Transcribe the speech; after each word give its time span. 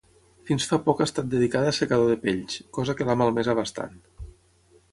Fins 0.49 0.63
fa 0.69 0.79
poc 0.85 1.01
ha 1.01 1.05
estat 1.09 1.27
dedicada 1.33 1.69
a 1.71 1.75
assecador 1.75 2.09
de 2.13 2.17
pells, 2.25 2.57
cosa 2.79 2.95
que 3.01 3.09
l'ha 3.09 3.19
malmesa 3.23 3.59
bastant. 3.61 3.95